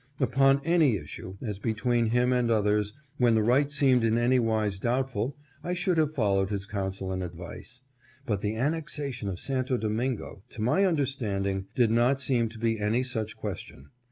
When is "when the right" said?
3.17-3.71